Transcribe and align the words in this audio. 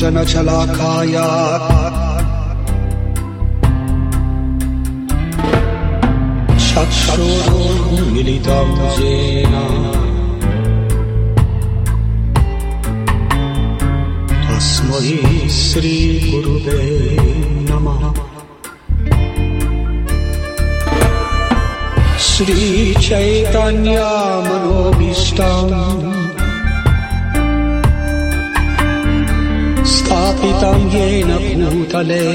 ज्ञानञ्जनशलाखाया 0.00 1.26
चक्षुरुन्मिलितं 7.38 8.70
येन 9.00 9.54
तस्मै 14.46 15.10
श्रीगुरुवे 15.58 16.78
श्रीचैतन्यमनोभीष्टम् 22.33 23.73
स्थापितं 29.93 30.79
येन 30.93 31.29
भूतले। 31.69 32.25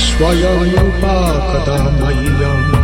स्वयमुपाकदा 0.00 1.78
मह्यम् 2.00 2.75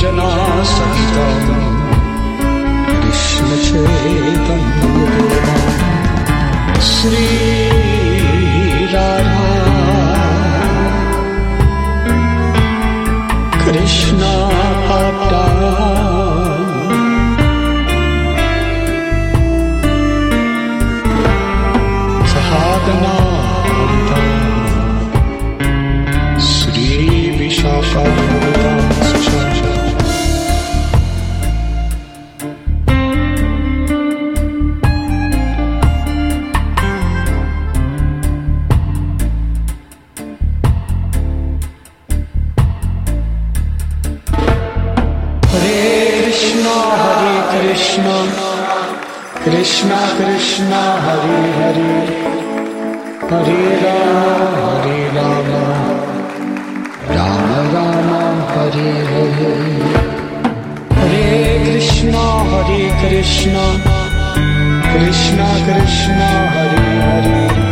जना 0.00 0.28
कृष्णचेतन 3.02 4.62
Shri 6.90 7.65
Krishna 47.76 48.16
Krishna 49.44 49.98
Krishna 50.16 50.80
Hari 51.04 51.40
Hari. 51.56 51.92
Hari 53.30 53.58
Rama 53.82 54.30
Hari 54.62 54.98
Rama. 55.16 55.62
Rama 57.16 57.60
Rama 57.74 58.22
Hari 58.52 58.88
Hari. 59.12 59.52
Hare 60.96 61.60
Krishna 61.66 62.24
Hare 62.48 62.82
Krishna. 63.02 63.66
Krishna 64.92 65.48
Krishna 65.68 66.28
Hari 66.56 66.80
Hari 67.04 67.65